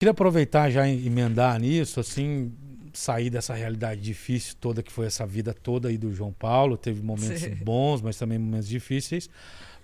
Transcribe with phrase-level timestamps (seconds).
[0.00, 2.50] Queria aproveitar já e emendar nisso, assim,
[2.90, 6.78] sair dessa realidade difícil toda que foi essa vida toda aí do João Paulo.
[6.78, 7.54] Teve momentos Sim.
[7.56, 9.28] bons, mas também momentos difíceis.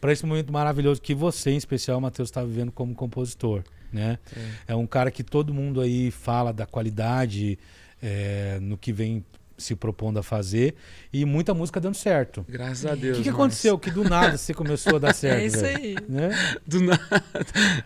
[0.00, 4.18] Para esse momento maravilhoso que você, em especial, Matheus, está vivendo como compositor, né?
[4.66, 4.74] É.
[4.74, 7.58] um cara que todo mundo aí fala da qualidade
[8.03, 9.22] é, no que vem
[9.58, 10.74] se propondo a fazer
[11.12, 12.44] e muita música dando certo.
[12.48, 13.16] Graças a Deus.
[13.16, 13.78] O que, que aconteceu?
[13.78, 15.40] Que do nada você começou a dar certo?
[15.40, 15.78] É isso velho?
[15.78, 15.96] aí.
[16.09, 16.59] Né?
[16.66, 17.24] Do nada.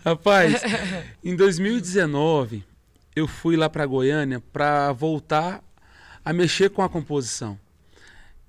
[0.03, 0.61] Rapaz,
[1.23, 2.63] em 2019,
[3.15, 5.63] eu fui lá para Goiânia para voltar
[6.23, 7.57] a mexer com a composição.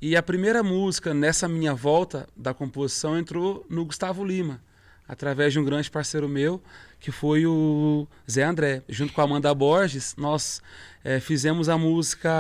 [0.01, 4.61] E a primeira música nessa minha volta da composição entrou no Gustavo Lima,
[5.07, 6.63] através de um grande parceiro meu,
[7.01, 8.83] que foi o Zé André.
[8.89, 10.61] Junto com a Amanda Borges, nós
[11.05, 12.31] eh, fizemos a música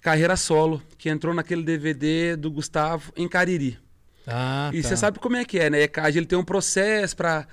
[0.00, 3.78] Carreira Solo, que entrou naquele DVD do Gustavo em Cariri.
[4.26, 4.88] Ah, E tá.
[4.88, 5.82] você sabe como é que é, né?
[5.82, 7.46] ECAD ele tem um processo para.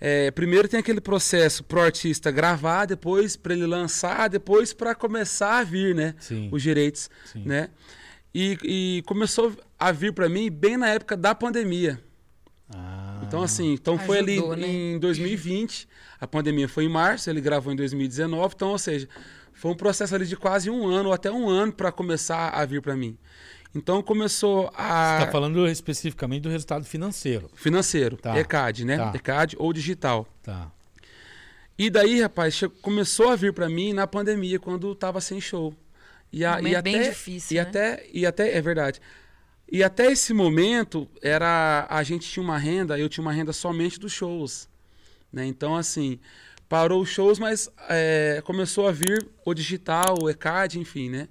[0.00, 5.58] É, primeiro tem aquele processo pro artista gravar, depois para ele lançar, depois para começar
[5.58, 6.14] a vir, né?
[6.18, 6.48] Sim.
[6.50, 7.44] Os direitos, Sim.
[7.44, 7.68] né?
[8.34, 12.00] E, e começou a vir para mim bem na época da pandemia.
[13.32, 14.66] Então, assim, então foi ali Ajudou, né?
[14.66, 15.88] em 2020,
[16.20, 19.08] a pandemia foi em março, ele gravou em 2019, então, ou seja,
[19.52, 22.64] foi um processo ali de quase um ano, ou até um ano, para começar a
[22.66, 23.16] vir para mim.
[23.74, 25.16] Então começou a.
[25.16, 27.48] Você está falando especificamente do resultado financeiro.
[27.54, 28.38] Financeiro, Tá.
[28.38, 28.98] ECAD, né?
[28.98, 29.12] Tá.
[29.14, 30.28] ECAD ou digital.
[30.42, 30.70] Tá.
[31.78, 35.74] E daí, rapaz, começou a vir pra mim na pandemia, quando tava sem show.
[36.30, 37.60] E, a, e bem até, difícil, e né?
[37.62, 39.00] até E até, é verdade.
[39.70, 43.98] E até esse momento, era a gente tinha uma renda, eu tinha uma renda somente
[43.98, 44.68] dos shows.
[45.32, 45.46] Né?
[45.46, 46.20] Então, assim,
[46.68, 51.28] parou os shows, mas é, começou a vir o digital, o ECAD, enfim, né?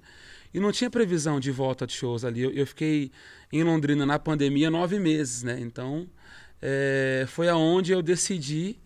[0.52, 2.42] E não tinha previsão de volta de shows ali.
[2.42, 3.10] Eu, eu fiquei
[3.52, 5.58] em Londrina na pandemia nove meses, né?
[5.60, 6.08] Então,
[6.60, 8.78] é, foi aonde eu decidi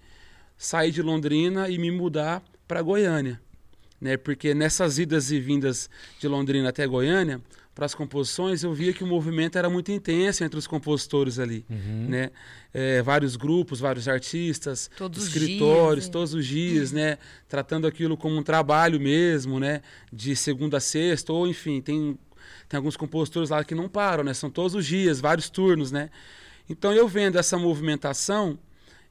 [0.56, 3.40] sair de Londrina e me mudar para Goiânia,
[4.00, 4.16] né?
[4.16, 7.40] Porque nessas idas e vindas de Londrina até Goiânia,
[7.76, 11.62] para as composições, eu via que o movimento era muito intenso entre os compositores ali,
[11.68, 12.06] Uhum.
[12.08, 12.30] né?
[12.72, 16.12] É, vários grupos, vários artistas, Todos os escritórios, dias, hein?
[16.12, 17.18] todos os dias, né?
[17.46, 19.82] Tratando aquilo como um trabalho mesmo, né?
[20.10, 22.18] De segunda a sexta, ou enfim, tem,
[22.66, 24.32] tem alguns compositores lá que não param, né?
[24.32, 26.08] São todos os dias, vários turnos, né?
[26.70, 28.58] Então eu vendo essa movimentação,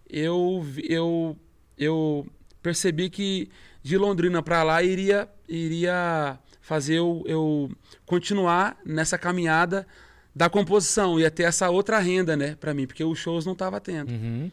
[0.09, 1.37] eu, eu,
[1.77, 2.25] eu
[2.63, 3.47] percebi que
[3.83, 7.69] de Londrina para lá iria, iria fazer eu, eu
[8.07, 9.85] continuar nessa caminhada
[10.35, 13.79] da composição, ia ter essa outra renda, né, para mim, porque os shows não tava
[13.79, 14.11] tendo.
[14.11, 14.49] Uhum.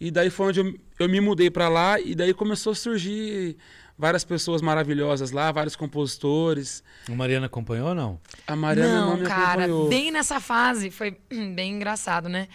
[0.00, 3.56] E daí foi onde eu, eu me mudei para lá e daí começou a surgir
[3.98, 6.82] várias pessoas maravilhosas lá, vários compositores.
[7.06, 8.18] A Mariana acompanhou ou não?
[8.46, 9.88] A Mariana não, não, me cara, acompanhou.
[9.88, 11.18] bem nessa fase, foi
[11.54, 12.48] bem engraçado, né?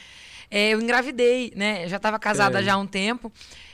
[0.50, 1.86] É, eu engravidei, né?
[1.86, 2.64] Eu já estava casada É.
[2.64, 3.31] já há um tempo.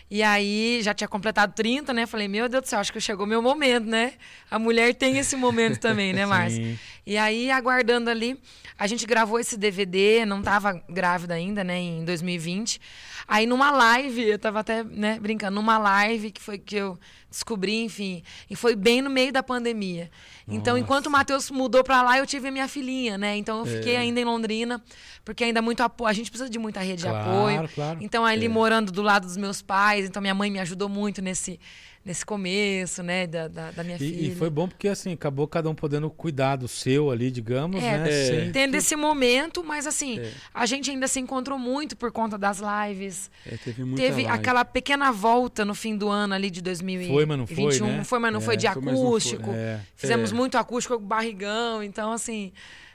[0.09, 2.05] E aí já tinha completado 30, né?
[2.05, 4.13] Falei, meu Deus do céu, acho que chegou meu momento, né?
[4.49, 6.79] A mulher tem esse momento também, né, Márcia?
[7.05, 8.39] E aí, aguardando ali,
[8.77, 12.79] a gente gravou esse DVD, não tava grávida ainda, né, em 2020.
[13.27, 16.97] Aí numa live, eu tava até, né, brincando, numa live que foi que eu
[17.29, 20.09] descobri, enfim, e foi bem no meio da pandemia.
[20.47, 20.79] Então, Nossa.
[20.79, 23.35] enquanto o Matheus mudou pra lá, eu tive a minha filhinha, né?
[23.35, 23.97] Então eu fiquei É.
[23.97, 24.81] ainda em Londrina,
[25.25, 27.69] porque ainda muito apoio, a gente precisa de muita rede Claro, de apoio.
[27.75, 27.97] claro.
[28.01, 28.49] Então ali É.
[28.49, 31.59] morando do lado dos meus pais, então minha mãe me ajudou muito nesse
[32.05, 34.27] nesse começo, né, da, da, da minha filha.
[34.27, 37.83] E, e foi bom porque assim, acabou cada um podendo cuidar do seu ali, digamos,
[37.83, 38.47] É, né?
[38.47, 38.49] É.
[38.51, 40.31] tendo esse momento, mas assim, É.
[40.53, 43.29] a gente ainda se encontrou muito por conta das lives.
[43.45, 44.39] É, teve muita Teve live.
[44.39, 47.13] aquela pequena volta no fim do ano ali de 2021.
[47.13, 48.03] Foi, mas não foi, né?
[48.05, 49.51] Foi, mas não É, foi de foi, acústico.
[49.51, 49.81] É.
[49.97, 50.33] Fizemos É.
[50.33, 52.53] muito acústico com barrigão, então assim,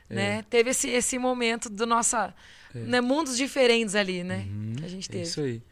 [0.09, 0.43] né?
[0.49, 2.35] Teve esse, esse momento do nossa,
[2.75, 4.47] né, mundos diferentes ali, né?
[4.79, 5.25] Que a gente É teve.
[5.25, 5.61] isso aí.